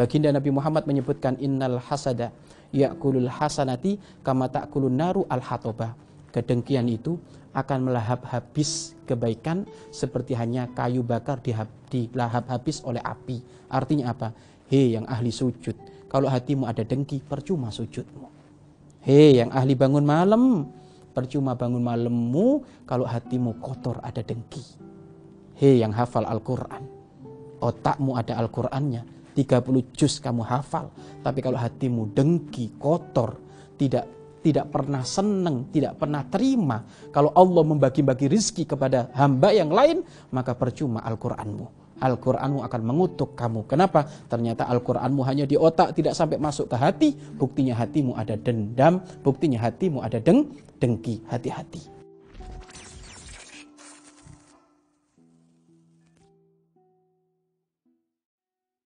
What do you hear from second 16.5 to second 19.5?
ada dengki, percuma sujudmu. Hei